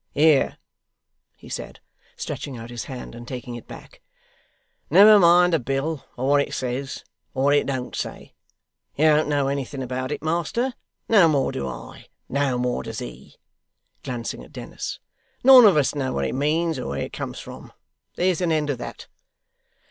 [0.15, 0.57] 'Here!'
[1.37, 1.79] he said,
[2.15, 4.01] stretching out his hand and taking it back;
[4.89, 8.33] 'never mind the bill, or what it says, or what it don't say.
[8.95, 10.73] You don't know anything about it, master,
[11.07, 13.35] no more do I, no more does he,'
[14.01, 14.99] glancing at Dennis.
[15.43, 17.71] 'None of us know what it means, or where it comes from:
[18.15, 19.05] there's an end of that.